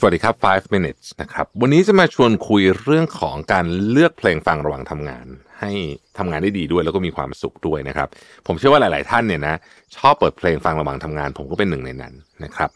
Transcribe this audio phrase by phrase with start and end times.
[0.00, 5.26] สวัสดีครับ 5 minutes นะครับ วันนี้จะมาชวนคุยเรื่องของการเลือกเพลงฟังระหว่างทำงาน
[5.60, 5.72] ให้
[6.18, 8.08] ทำงานได้ดีด้วยแล้วก็มีความสุขด้วยนะครับ
[8.46, 9.54] ผมเชื่อว่าหลาย ๆ ท่านเนี่ยนะ
[9.96, 12.14] ชอบเปิดเพลงฟังระหว่างทำงาน ผมก็เป็นหนึ่งในนั้น
[12.44, 12.70] นะครับ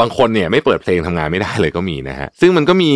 [0.00, 2.92] บางคนเนี่ยไม่เปิดเพลงทำงานไม่ได้เลยก็มีนะฮะ ซึ่งมันก็มี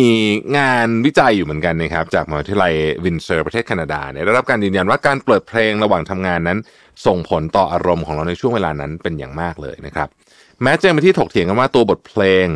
[0.57, 2.73] งานวิจัยอยู่เหมือนกันนะครับ จากมหาวิทยาลัย
[3.03, 6.59] วินเซอร์ประเทศแคนาดาเนี่ยได้รับการยืนยันว่าการเปิดเพลงระหว่างทำงานนั้น
[7.05, 10.07] ส่งผลต่ออารมณ์ของเราในช่วงเวลานั้นเป็นอย่างมากเลยนะครับ
[10.63, 12.47] แม้จะเป็นที่ถกเถียงกันว่าตัวบทเพลง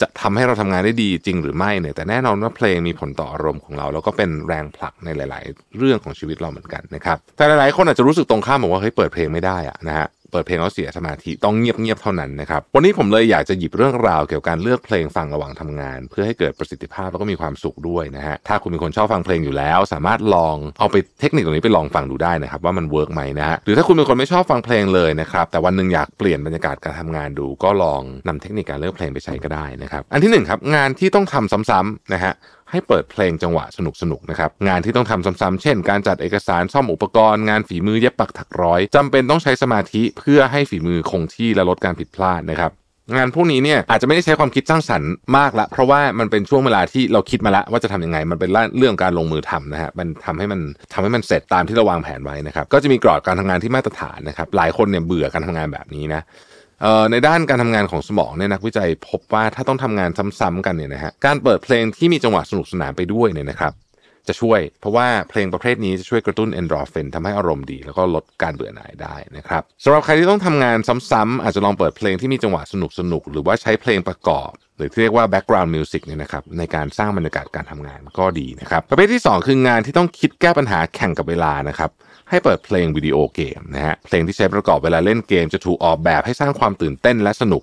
[0.00, 32.32] จะทำให้เราทำงานได้ดีจริงหรือไม่เนี่ยแต่แน่นอนว่าเพลงมีผลต่ออารมณ์ของเรา แล้วก็เป็นแรงผลักในหลาย ๆ เรื่องของชีวิตเราเหมือนกันนะครับแต่หลายๆคนอาจจะรู้สึกตรงข้ามบอกว่าเฮ้ยเปิดเพลงไม่ได้อะนะฮะ เปิดเพลงแล้วเสียสมาธิต้องเงียบๆเท่านั้นนะครับ วันนี้ผมเลยอยากจะหยิบเรื่องราวเกี่ยวกับการเลือกเพลงฟังระหว่างทำงาน เพื่อให้เกิดประสิทธิภาพแล้วก็มีความสุขด้วยนะฮะถ้าคุณเป็นคนชอบฟังเพลงอยู่แล้ว สามารถลองเอาไปเทคนิคตรงนี้ไปลองฟังดูได้นะครับ ว่ามันเวิร์กไหมนะฮะหรือถ้าคุณเป็นคนไม่ชอบฟังเพลงเลยนะครับแต่วันหนึ่งอยากเปลี่ยนบรรยากาศการทำงานดู ก็ลองนำเทคนิคการเลือกเพลงไปใช้ก็ได้นะครับอันที่1ครับงานที่ต้องทำซ้ำๆนะฮะ
[32.70, 42.72] ให้เปิดเพลงจังหวะสนุกสนุกนะครับ งานที่ต้องทำซ้ำๆเช่น การจัดเอกสารซ่อมอุปกรณ์งานฝีมือเย็บปักถักร้อยจำเป็นต้องใช้สมาธิเพื่อให้ฝีมือคงที่และลดการผิดพลาดนะครับ
[43.16, 50.60] งานพวกนี้เนี่ยอาจจะไม่ได้ใช้ความคิดสร้างสรรค์มากละ เพราะว่ามันเป็นช่วงเวลาที่เราคิดมาล้วว่าจะทำยังไง มันเป็นเรื่องการลงมือทำนะฮะมันทำให้มัน
[50.92, 56.22] ทำให้มันเสร็จตามที่เราวางแผนไว้นะครับก็จะมีกรอบการทำงานที่มาตรฐานนะครับหลายคนเนี่ยเบื่อการทำงานแบบนี้นะ
[57.10, 60.10] ในด้านการทำงานของสมองเนี่ยนักวิจัยพบว่าถ้าต้องทำงาน
[60.40, 63.74] ซ้ำๆกันเนี่ยนะฮะการเปิดเพลงที่มีจังหวะสนุกสนานไปด้วยเนี่ยนะครับ
[64.28, 70.78] จะช่วยเพราะว่าเพลงประเภทนี้จะช่วยกระตุ้นเอนโดรฟินทำให้อารมณ์ดี แล้วก็ลดการเบื่อหน่ายได้นะครับสำหรับใครที่ต้องทำงาน
[71.10, 81.90] ซ้ำๆอาจจะลองเปิดเพลงที่มีจังหวะสนุกสนุกหรือว่าใช้เพลงประกอบ หรือที่เรียกว่า background music เนี่ยนะครับในการสร้างบรรยากาศการทำงานก็ดีนะครับประเภทที่ 2 คืองานที่ต้องคิดแก้ปัญหาแข่งกับเวลานะครับ
[82.30, 87.62] ให้เปิดเพลงวิดีโอเกมนะฮะเพลงที่ใช้ประกอบเวลาเล่นเกมจะถูกออกแบบให้สร้างความตื่นเต้นและสนุก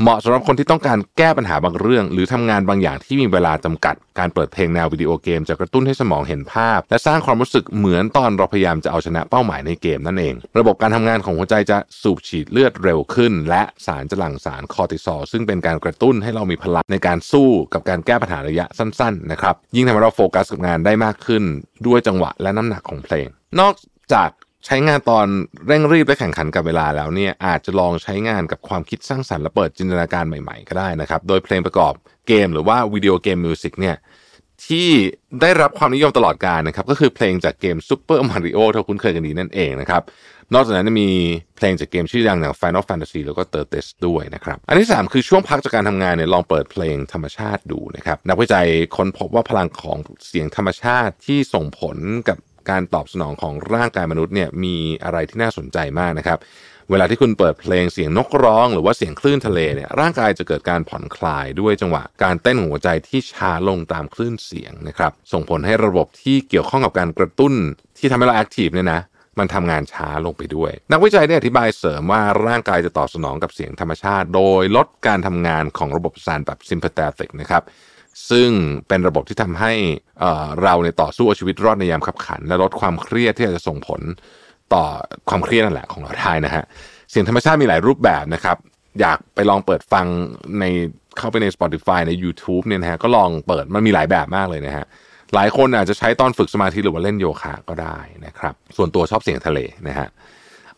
[0.00, 21.42] เหมาะสำหรับคนที่ต้องการแก้ปัญหาบางเรื่อง หรือทำงานบางอย่างที่มีเวลาจำกัด การเปิดเพลงแนววิดีโอเกม จะกระตุ้นให้สมองเห็นภาพ และสร้างความรู้สึกเหมือนตอนเราพยายามจะเอาชนะเป้าหมายในเกมนั่นเอง ระบบการทำงานของหัวใจจะสูบฉีดเลือดเร็วขึ้น และสารจะหลั่งสารคอร์ติซอลซึ่งเป็นการกระตุ้นให้เรามีพลังในการสู้กับการแก้ปัญหาระยะสั้น ๆ นะครับ ยิ่งทำให้เราโฟกัสกับงานได้มากขึ้น
[21.86, 23.28] ด้วยจังหวะและน้ำหนักของเพลง
[23.60, 23.74] นอก
[24.12, 24.30] จาก
[24.66, 25.26] ใช้งานตอน
[25.66, 31.92] เร่งรีบและแข่งขันกับเวลาแล้วเนี่ยอาจจะลองใช้งานกับความคิดสร้างสรรค์และเปิดจินตนาการใหม่ๆ ก็ได้นะครับ โดยเพลงประกอบ
[32.28, 33.96] เกมหรือว่า video game music เนี่ย
[34.66, 34.88] ที่
[35.40, 40.02] ได้รับความนิยมตลอดกาลนะครับ ก็คือเพลงจากเกม Super Mario ที่คุ้นเคยกันดีนั่นเองนะครับ
[40.54, 41.10] นอกจากนั้นมี
[41.56, 48.66] เพลงจากเกมชื่อดังอย่าง Final Fantasy แล้วก็ t e r t e s ด้วยนะครับ อันที่ 3 คือช่วงพักจากการทำงานเนี่ยลองเปิดเพลงธรรมชาติดูนะครับ นักวิจัย
[48.96, 51.96] ค้นพบว่าพลังของเสียงธรรมชาติที่ส่งผล
[52.28, 52.38] กับ
[52.70, 56.38] การตอบสนองของร่างกายมนุษย์เนี่ยมีอะไรที่น่าสนใจมากนะครับ
[56.90, 67.52] เวลาที่คุณเปิดเพลงเสียงนกร้อง หรือว่าเสียงคลื่นทะเลเนี่ยร่างกายจะเกิดการผ่อนคลายด้วยจังหวะ การเต้นของหัวใจที่ช้าลงตามคลื่นเสียงนะครับ ส่งผลให้ระบบที่เกี่ยวข้องกับการกระตุ้น
[67.98, 69.00] ที่ทำให้เราแอคทีฟเนี่ยนะ
[69.38, 77.62] มันทำงานช้าลงไปด้วย นักวิจัยได้อธิบายเสริมว่าร่างกายจะตอบสนองกับเสียงธรรมชาติ โดยลดการทำงานของระบบประสาทแบบ sympathetic นะครับ
[78.30, 78.50] ซึ่ง
[78.88, 79.72] เป็นระบบที่ทำให้
[80.62, 84.00] เราในต่อสู้เอาชีวิตรอดในยามขับขัน และลดความเครียดที่อาจจะส่งผล
[84.74, 84.84] ต่อ
[85.28, 86.64] ความเครียดนั่นแหละของเราได้นะฮะ
[87.10, 88.56] เสียงธรรมชาติมีหลายรูปแบบนะครับ
[89.00, 90.06] อยากไปลองเปิดฟัง
[90.60, 90.64] ใน
[91.18, 94.84] เข้าไปใน Spotify ใน YouTube เนี่ยนะฮะก็ลองเปิดมันมีหลายแบบมากเลยนะฮะ
[95.34, 99.58] หลายคนอาจจะใช้ตอนฝึกสมาธิหรือว่าเล่นโยคะก็ได้นะครับส่วนตัวชอบเสียงทะเล
[99.88, 100.08] นะฮะ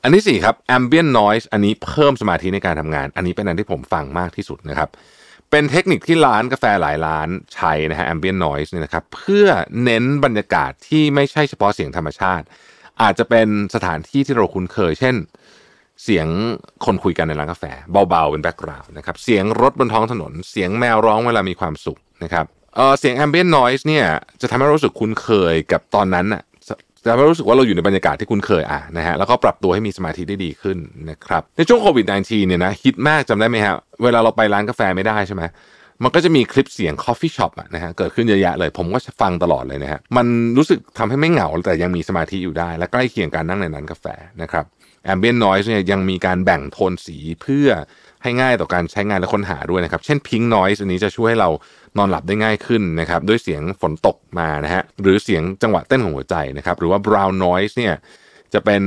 [0.02, 4.88] อันที่สี่ครับ ambient noise อันนี้เพิ่มสมาธิในการทำงาน อันนี้เป็นอันที่ผมฟังมากที่สุดนะครับ
[5.50, 9.46] เป็นเทคนิคที่ร้านกาแฟหลายร้านใช้นะฮะ ambient noise เนี่ยนะครับเพื่อ
[9.84, 12.44] เน้นบรรยากาศที่ไม่ใช่เฉพาะเสียงธรรมชาติ
[13.02, 15.16] อาจจะเป็นสถานที่ที่เราคุ้นเคย เช่น
[16.04, 16.28] เสียง
[16.84, 17.64] คนคุยกันในร้านกาแฟ
[18.08, 22.44] เบาๆ เป็นแบ็กกราวน์นะครับเสียงรถบนท้องถนน เสียงแมวร้องเวลามีความสุขนะครับ
[22.76, 24.06] เออเสียง ambient noise เนี่ย
[24.40, 26.42] จะทำให้รู้สึกคุ้นเคยกับตอนนั้นอะ
[27.06, 30.78] จะไม่รู้สึกว่าเราอยู่ในบรรยากาศที่คุ้นเคยอะนะฮะแล้วก็ปรับตัวให้มีสมาธิได้ดีขึ้น
[31.10, 35.42] นะครับในช่วงโควิด -19 เนี่ยนะฮิตมากจำได้ไหมฮะเวลาเราไปร้านกาแฟไม่ได้ใช่ไหม
[36.02, 40.26] มันก็จะมีคลิปเสียง coffee shop อะนะฮะเกิดขึ้นเยอะแยะเลย ผมก็ฟังตลอดเลยนะฮะมัน
[40.58, 44.06] รู้สึกทำให้ไม่เหงา แต่ยังมีสมาธิอยู่ได้ และใกล้เคียงการนั่งในร้านกาแฟ
[44.42, 44.64] นะครับ
[45.04, 47.68] ambient noise เนี่ยยังมีการแบ่งโทนสีเพื่อ
[48.26, 51.50] ให้ง่ายต่อการใช้งานและค้นหาด้วยนะครับ เช่น pink noise อันนี้จะช่วยให้เรา
[51.98, 57.94] นอนหลับได้ง่ายขึ้นนะครับด้วยเสียงฝนตกมานะฮะหรือเสียงจังหวะเต้นของหัวใจนะครับหรือว่า brown noise เนี่ย
[58.54, 58.82] จะเป็น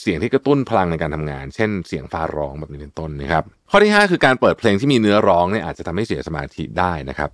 [0.00, 7.30] เสียงที่กระตุ้นพลังในการทำงาน เช่นเสียงฟ้าร้องแบบนี้เป็นต้นนะครับ ข้อที่ 5 คือการเปิดเพลงที่มีเนื้อร้องเนี่ยอาจจะทำให้เสียสมาธิได้นะครับ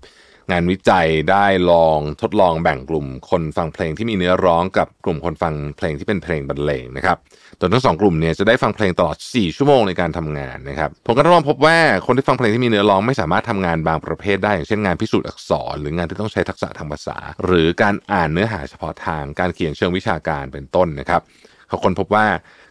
[0.50, 7.16] งานวิจัยได้ลองทดลองแบ่งกลุ่มคนฟังเพลงที่มีเนื้อร้องกับกลุ่มคนฟังเพลงที่เป็นเพลงบรรเลงนะครับ
[7.58, 11.76] โดยทั้งสองกลุ่มเนี่ยจะได้ฟังเพลงตลอด 4 ชั่วโมงในการทำงานนะครับผมก็ทดลองพบว่า
[12.06, 21.22] คนที่ฟังเพลงที่มีเนื้อร้องไม่สามารถทำงานบางประเภทได้อย่างเช่นงานพิสูจน์อักษร หรืองานที่ต้องใช้ทักษะทางภาษา หรือการอ่านเนื้อหาเฉพาะทางการเขียนเชิงวิชาการเป็นต้นนะครับ
[21.68, 22.26] เขาคนพบว่า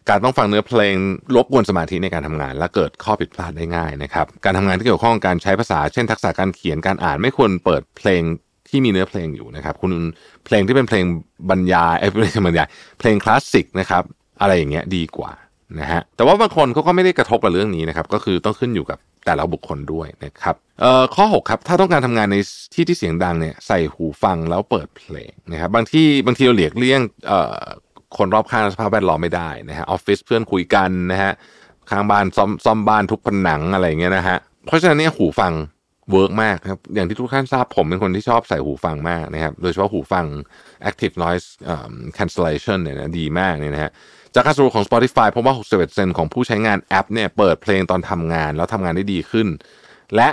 [0.09, 0.95] การต้องฟังเนื้อเพลง
[1.35, 8.21] รบกวนสมาธิในการทำงาน และเกิดข้อผิดพลาดได้ง่ายนะครับ การทำงานที่เกี่ยวข้องการใช้ภาษา เช่น ทักษะการเขียนการอ่านไม่ควรเปิดเพลง
[8.69, 9.93] ที่มีเนื้อเพลงอยู่นะครับ คุณ
[10.45, 11.03] เพลงที่เป็นเพลง
[11.49, 12.67] บรรยายเอ้ยไม่ใช่บรรยาย
[12.99, 14.03] เพลงคลาสสิกนะครับ
[14.41, 15.33] อะไรอย่างเงี้ยดีกว่า
[15.79, 20.55] นะฮะแต่ว่าบางคนเขาก็ไม่ได้กระทบกับเรื่องนี้นะครับ ก็คือต้องขึ้นอยู่กับแต่ละบุคคลด้วยนะครับ
[21.15, 22.37] ข้อ 6 ครับ ถ้าต้องการทำงานใน
[22.73, 27.01] ที่ที่เสียงดังเนี่ยใส่หูฟังแล้วเปิดเพลงนะครับบางที่บางทีเราเหลียกเลี่ยง
[28.17, 31.31] คนรอบข้างสภาพแวดล้อมไม่ได้นะฮะออฟฟิศเพื่อนคุยกันนะฮะ
[31.91, 35.53] ข้างบ้านซ่อมซ่อมบ้านทุบผนังอะไรเงี้ยนะฮะเพราะฉะนั้นเนี่ยหูฟัง
[36.11, 40.25] work มากครับอย่างที่ทุกท่านทราบผมเป็นคนที่ชอบใส่หูฟังมากนะครับโดยเฉพาะหูฟัง
[40.89, 41.47] active noise
[42.17, 43.91] cancellation เนี่ยนะดีมากเนี่ยนะฮะ
[44.35, 49.47] จากการสรุปของ Spotify พบว่า 61%ของผู้ใช้งานแอปเนี่ยเปิดเพลงตอนทำงานแล้วทำงานได้ดีขึ้น
[50.15, 50.29] และ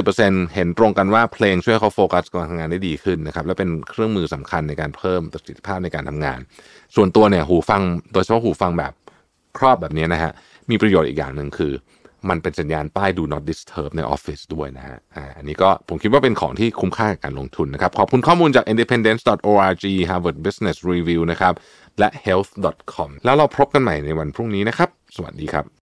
[0.00, 6.38] 90%เห็นตรงกันว่าเพลงช่วยเขาโฟกัสการทำงานได้ดีขึ้นนะครับ และเป็นเครื่องมือสำคัญในการเพิ่มประสิทธิภาพในการทำงาน
[6.94, 7.82] ส่วนตัวเนี่ยหูฟัง
[8.12, 8.92] โดยเฉพาะหูฟังแบบ
[9.58, 10.32] ครอบแบบนี้นะฮะ
[10.70, 11.72] มีประโยชน์อีกอย่างหนึ่งคือ
[12.30, 14.98] มันเป็นสัญญาณป้าย do not disturb ในออฟฟิศด้วยนะฮะ
[15.36, 21.54] อันนี้ก็ผมคิดว่าเป็นของที่คุ้มค่ากับการลงทุนนะครับ ขอบคุณข้อมูลจาก independence.org Harvard Business Review นะครับ
[21.98, 25.81] และ health.com แล้วเราพบกันใหม่ในวันพรุ่งนี้นะครับ สวัสดีครับ